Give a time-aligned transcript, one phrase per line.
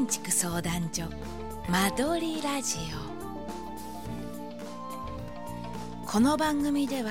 [0.00, 1.04] 建築相談所
[1.68, 2.78] 間取りラジ
[6.02, 6.06] オ。
[6.06, 7.10] この番組では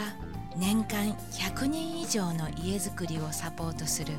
[0.57, 4.15] 年間100人以上の家づくりをサポートする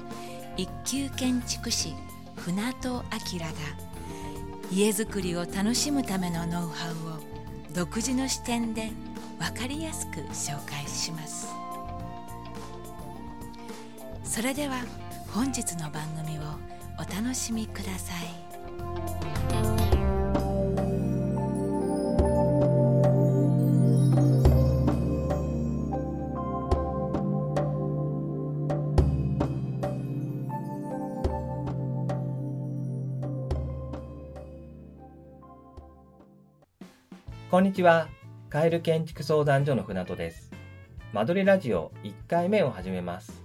[0.56, 1.94] 一級建築士
[2.36, 3.04] 船戸明が
[4.70, 7.18] 家づくりを楽しむためのノウハウを
[7.74, 8.92] 独自の視点で
[9.40, 11.48] 分かりやすく紹介します。
[14.22, 14.76] それでは
[15.32, 16.42] 本日の番組を
[16.98, 18.49] お楽しみください。
[37.50, 38.06] こんにちは。
[38.48, 40.52] カエル建築相談所の船戸です。
[41.12, 43.42] 間取りラジオ1回目を始めます。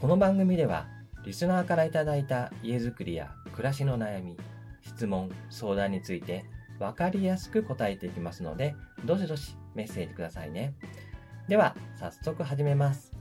[0.00, 0.88] この番組では、
[1.26, 4.36] リスナーからいただいた家づくりや暮らしの悩み、
[4.80, 6.44] 質問、相談について
[6.78, 10.74] 分かりやすく答えていきますので、どしどしメッセージくださいね。
[11.48, 13.12] では、早速始めます。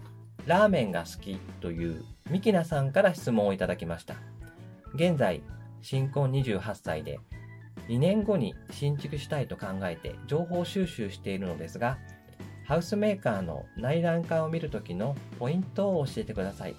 [0.45, 4.17] ラーメンが好きというミキナさんから質問をいただきました。
[4.93, 5.41] 現在、
[5.81, 7.19] 新婚28歳で
[7.87, 11.97] 2年後に新築したいと考えて情報収集しているのですが、
[12.65, 16.75] ハウスメーカーの内覧化を見るときのポイントを教えてください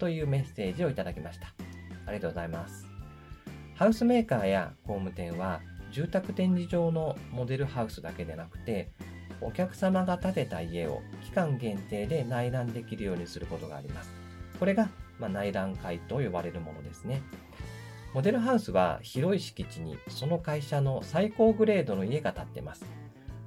[0.00, 1.54] というメッセージをいただきました。
[2.06, 2.86] ありがとうございます。
[3.76, 5.60] ハウスメーカーや工務店は
[5.92, 8.90] 住宅展示場のモデルハウスだけでなくて、
[9.40, 14.10] お客様が建てた家を期間限定で内覧できるようにすることがあります。
[14.58, 17.22] これが、まあ、内覧会と呼ばれるものですね。
[18.12, 22.84] モデルハウスは広い敷地にその会社の最高グレードの家が建ってます。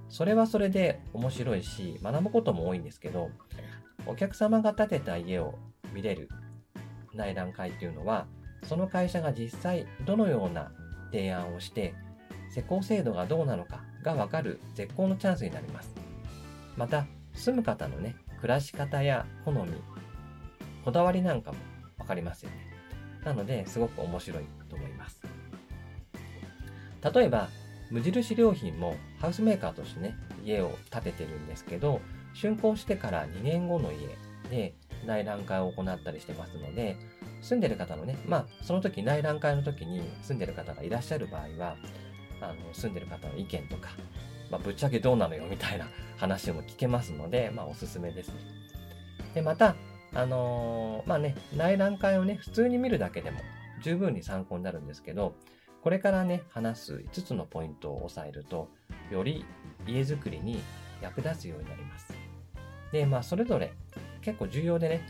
[0.09, 3.29] それはそれで面白いし学ぶことも多いんですけど、
[4.05, 5.55] お客様が建てた家を
[5.93, 6.29] 見れる
[7.13, 8.27] 内覧会っていうのは、
[8.63, 10.71] その会社が実際どのような
[11.11, 11.93] 提案をして、
[12.49, 15.93] 施工制度がどうなのかがわかる絶好のチャンスになります。
[16.77, 19.71] また、住む方のね、暮らし方や好み、
[20.83, 21.57] こだわりなんかも
[21.97, 22.57] わかりますよね。
[23.23, 25.21] なので、すごく面白いと思います。
[27.13, 27.49] 例えば、
[27.89, 32.01] 無印良品もハウスメーカーとしてね、家を建ててるんですけど、
[32.33, 34.07] 竣工してから2年後の家
[34.53, 34.75] で
[35.05, 36.97] 内覧会を行ったりしてますので、
[37.41, 41.75] 住んでる方のね、まあ、その時内覧会の時に住んでる方がいらっしゃる場合は、
[42.39, 43.89] あの住んでる方の意見とか、
[44.51, 45.87] まあ、ぶっちゃけどうなのよみたいな
[46.17, 48.31] 話も聞けますので、まあ、おすすめです。
[49.33, 49.75] で、また、
[50.13, 53.39] あのーまあね、内覧会をね、普通に見るだけでも
[53.81, 55.35] 十分に参考になるんですけど、
[55.81, 58.69] これからね、話す5つのポイントを押さえると、
[59.11, 59.43] より
[59.87, 60.61] 家づくりに
[61.01, 62.13] 役立つようになります。
[62.93, 63.73] で、まあ、それぞれ
[64.23, 65.01] 結構重要でね、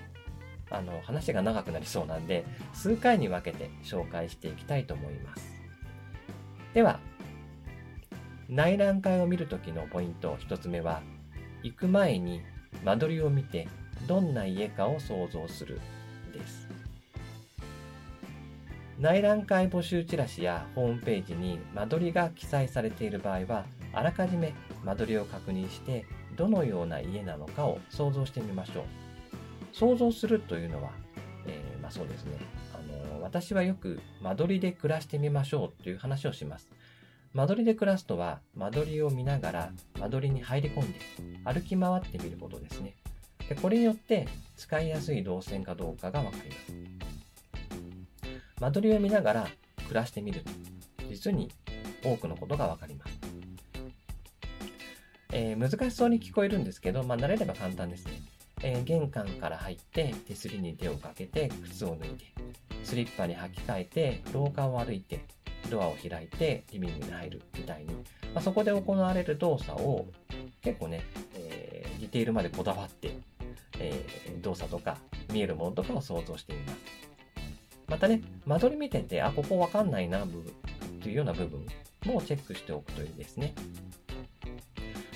[0.70, 5.62] あの、話が長くなりそうなんで、数回に分けて紹介していきたいと思います。
[6.74, 7.00] では、
[8.50, 11.02] 内覧会を見るときのポイント1つ目は、
[11.62, 12.42] 行く前に
[12.84, 13.68] 間取りを見て
[14.08, 15.80] どんな家かを想像する
[16.34, 16.68] です。
[19.00, 24.54] 内覧会募集チラシやホームページに間取りが記載されている場合は、あらかじめ
[24.84, 29.03] 間取りを確認して、どのような家なのかを想像してみましょう。
[29.74, 30.92] 想像するというのは、
[31.46, 32.38] えーまあそうですね。
[32.74, 32.78] あ
[33.12, 36.70] の、私はよく間取りで暮らしてみましょうという話をします。
[37.34, 41.00] 間取りで暮らすとは、間取りを見ながら間取りに入り込んで
[41.44, 42.96] 歩き回ってみることですね。
[43.50, 46.74] でこれによって使いやすい動線かどうかがわかります。
[48.62, 49.48] 間取りを見ながら
[49.88, 50.52] 暮らしてみると、
[51.10, 51.50] 実に
[52.04, 53.20] 多くのことがわかります。
[55.34, 58.14] えー難しそうに聞こえるんですけど、まあ、慣れれば簡単ですね。
[58.64, 62.26] えー玄関から入って手すりに手をかけて靴を脱いで、
[62.84, 65.24] スリッパに履き替えて廊下を歩いて、
[65.70, 67.94] ドアを開いてリビングに入るみたいに、
[68.34, 70.08] まあ、そこで行われる動作を
[70.62, 71.04] 結構ね、
[71.36, 73.18] えーディテールまでこだわって、
[73.80, 74.98] えー動作とか
[75.32, 76.78] 見えるものとかを想像してみます。
[77.88, 80.54] またね、間取り見てて、あ、ここわかんないな、部分、
[81.02, 81.66] というような部分
[82.06, 83.54] もチェックしておくといいですね。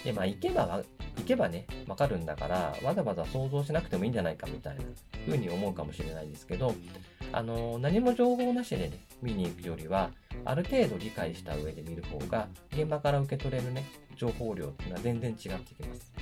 [0.03, 0.83] で、まあ、行けば、
[1.27, 4.83] けばね、わかるんだから、わざわざ想像しなくてもいいんじゃないかみたいな
[5.25, 6.73] 風に思うかもしれないですけど、
[7.31, 10.11] あの、何も情報なしでね、見に行くよりは、
[10.45, 13.85] ある程度理解した上で見る方が、現場から受け取れるね、
[14.15, 16.13] 情報量っていうのは全然違ってきます。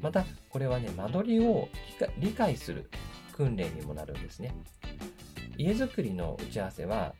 [0.00, 1.68] また、これはね、間取りを
[2.18, 2.90] 理解する
[3.32, 4.54] 訓練にもなるんですね。
[5.56, 7.14] 家づくりの打ち合わせは、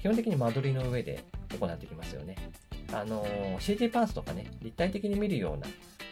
[0.00, 1.24] 基本的に間取りの上で
[1.58, 2.36] 行ってきますよね。
[2.92, 3.26] あの、
[3.58, 5.66] CG パーツとかね、立体的に見るような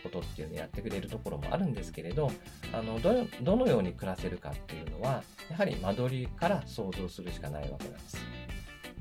[0.07, 2.31] ことっていうのをやってくれるところもあるんですけれど、
[2.73, 8.17] あの、どのどのように暮らせるかっていうのは、やはり間取りから想像するしかないわけなんです。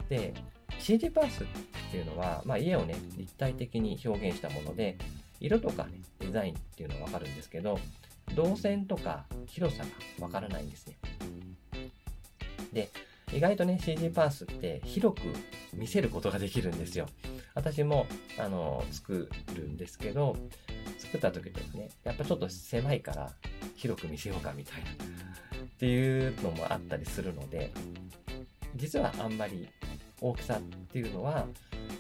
[0.09, 0.33] で、
[0.79, 1.47] CG パースっ
[1.91, 4.97] ていうのは、まあ、家をね、立体的に表現したもので、
[5.39, 7.79] 色とかね、デザインっていうのはわかるんですけど、
[8.35, 9.83] 動線とか広さ
[10.19, 10.97] がわからないんですね。
[12.73, 12.89] で、
[13.33, 15.27] 意外とね、CG パースって広く
[15.73, 17.07] 見せることができるんですよ。
[17.53, 18.05] 私も、
[18.39, 20.37] あの、作るんですけど、
[20.97, 23.31] 作った時とかね、やっぱちょっと狭いから
[23.75, 27.71] 広く見せようかみたいな、っていうのもあったりするので、
[28.75, 29.67] 実はあんまり
[30.21, 31.45] 大きさっていうのは、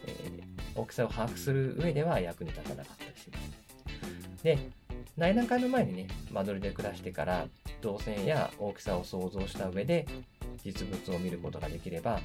[0.07, 3.37] えー、大きさを把握する上では役に立たなかったりしま
[4.37, 4.43] す。
[4.43, 4.59] で、
[5.17, 7.47] 内覧会の前にね、間取りで暮らしてから
[7.81, 10.05] 動線や大きさを想像した上で
[10.63, 12.19] 実物を見ることができれば、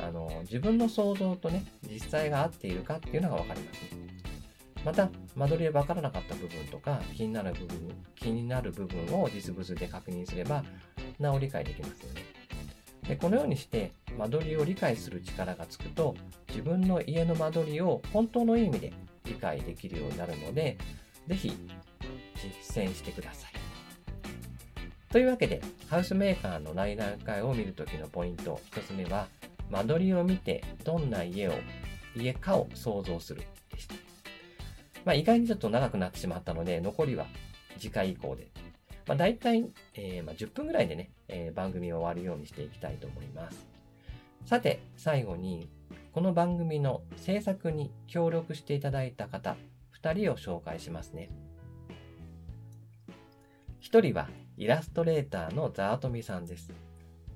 [0.00, 4.05] あの、自分の想像とね、実際が合っているかっていうのがわかりますね。
[4.86, 10.62] また、間取りでわからなかった部分とか、気になる部分、気になる部分を実物で確認すれば、
[11.18, 12.22] なお理解できますよね。
[13.08, 16.14] で、このようにして、間取りを理解する力がつくと、
[16.48, 18.92] 自分の家の間取りを本当の意味で
[19.24, 20.78] 理解できるようになるので、
[21.26, 21.52] ぜひ
[22.36, 23.52] 実践してください。
[25.10, 29.26] というわけで、ハウスメーカーの内覧会を見るときのポイント、1つ目は、
[29.68, 31.54] 間取りを見てどんな家を、
[32.14, 33.42] 家かを想像する。
[35.06, 37.26] まあ、意外にちょっと長くなってしまったので、残りは
[37.78, 38.48] 次回以降で。
[39.06, 43.68] まあ、大体、えー、まあ、10分ぐらいでね、えー、番組を終わるようにしていきたいと思います。
[44.44, 45.68] さて、最後に、
[46.12, 49.56] この番組の制作に協力していただいた方、
[50.02, 51.30] 2人を紹介しますね。
[53.80, 56.72] 1人はイラストレーターのザートミさんです。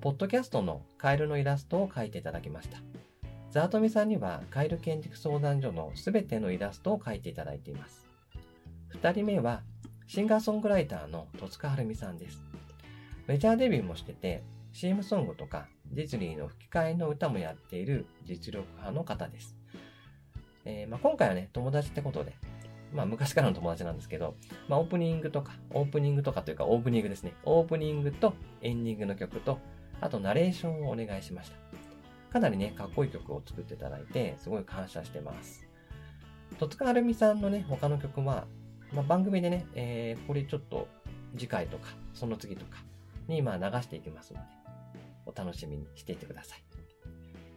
[0.01, 2.79] ポッドキャストのカエルのイラストを描いていただきました。
[3.51, 8.07] ザートミさんにはカエル建築相談所のすべてのイラストを描いていただいています。
[8.93, 9.61] 2人目は
[10.07, 12.41] シンガーソングライターの戸塚晴美さんです。
[13.27, 19.57] メジャーデビューもしてて、CM ソングとかディズニーの吹き替えの歌もやっている実力派の方です。
[20.63, 22.33] えー、まあ、今回はね、友達ってことで、
[22.93, 24.35] まあ昔からの友達なんですけど、
[24.69, 27.33] まあオープニングとか、オープニングとかというかオープニングですね。
[27.43, 29.59] オープニングとエンディングの曲と、
[29.99, 31.60] あとナレーションをお願いしました。
[32.31, 35.67] かなりね、かっこいい曲を作っていただいて、すごい感謝してます。
[36.57, 38.45] 戸塚はるみさんのね、他の曲は、
[38.93, 40.87] まあ、番組でね、えー、これちょっと
[41.37, 42.77] 次回とか、その次とか
[43.27, 44.45] にまあ流していきますので、
[45.25, 46.63] お楽しみにしていてください。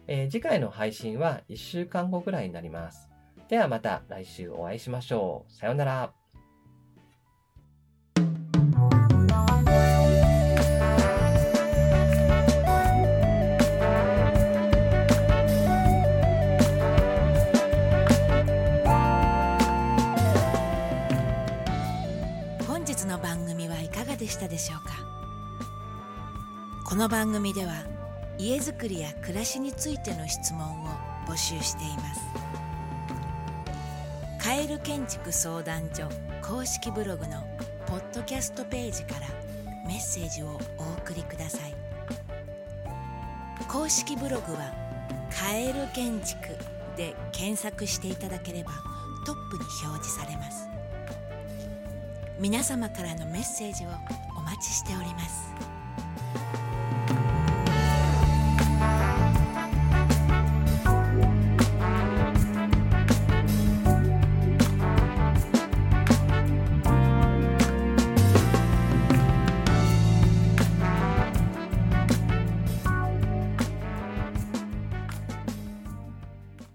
[0.07, 3.09] えー、次回の配信は1週間後ぐらいになります。
[3.47, 5.53] ではまた来週お会いしましょう。
[5.53, 6.24] さようなら。
[24.45, 24.93] がでしたでしょうか？
[26.83, 27.73] この番組では
[28.37, 30.89] 家づくりや暮らしについての質問を
[31.27, 32.21] 募集しています。
[34.39, 36.07] カエル建築相談所
[36.43, 37.41] 公式ブログの
[37.87, 39.21] ポッドキャストページから
[39.87, 41.73] メッセージをお送りください。
[43.67, 44.71] 公式ブログは
[45.35, 46.55] 「カエル建築」
[46.95, 48.71] で検索していただければ
[49.25, 50.67] トップに表示されます。
[52.39, 53.89] 皆様からのメッセージを
[54.45, 55.74] 待ちしております。